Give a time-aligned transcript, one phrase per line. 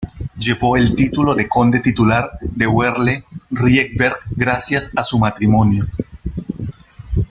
[0.35, 5.85] Llevó el título de conde titular de Werle-Rietberg gracias a su matrimonio.